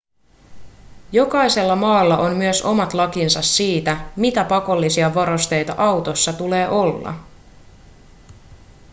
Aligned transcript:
jokaisella 1.11 1.75
maalla 1.75 2.17
on 2.17 2.35
myös 2.37 2.61
omat 2.61 2.93
lakinsa 2.93 3.41
siitä 3.41 3.97
mitä 4.15 4.43
pakollisia 4.43 5.13
varusteita 5.15 5.75
autossa 5.77 6.33
tulee 6.33 6.69
olla 6.69 7.13